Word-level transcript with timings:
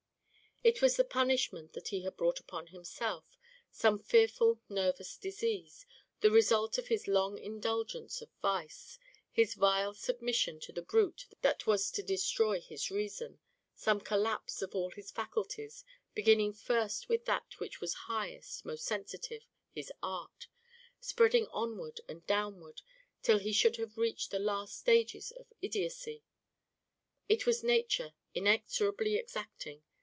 It 0.63 0.79
was 0.79 0.95
the 0.95 1.03
punishment 1.03 1.73
that 1.73 1.87
he 1.87 2.01
had 2.03 2.15
brought 2.15 2.39
upon 2.39 2.67
himself, 2.67 3.35
some 3.71 3.97
fearful 3.97 4.61
nervous 4.69 5.17
disease, 5.17 5.87
the 6.19 6.29
result 6.29 6.77
of 6.77 6.87
his 6.87 7.07
long 7.07 7.39
indulgence 7.39 8.21
of 8.21 8.29
vice, 8.43 8.99
his 9.31 9.55
vile 9.55 9.95
submission 9.95 10.59
to 10.59 10.71
the 10.71 10.83
brute 10.83 11.25
that 11.41 11.65
was 11.65 11.89
to 11.89 12.03
destroy 12.03 12.61
his 12.61 12.91
reason; 12.91 13.39
some 13.73 13.99
collapse 14.01 14.61
of 14.61 14.75
all 14.75 14.91
his 14.91 15.09
faculties, 15.09 15.83
beginning 16.13 16.53
first 16.53 17.09
with 17.09 17.25
that 17.25 17.59
which 17.59 17.81
was 17.81 17.95
highest, 18.05 18.63
most 18.63 18.85
sensitive 18.85 19.41
his 19.71 19.91
art 20.03 20.47
spreading 20.99 21.47
onward 21.47 22.01
and 22.07 22.27
downward 22.27 22.83
till 23.23 23.39
he 23.39 23.51
should 23.51 23.77
have 23.77 23.97
reached 23.97 24.29
the 24.29 24.37
last 24.37 24.77
stages 24.77 25.31
of 25.31 25.47
idiocy. 25.63 26.21
It 27.27 27.47
was 27.47 27.63
Nature 27.63 28.13
inexorably 28.35 29.15
exacting. 29.15 29.81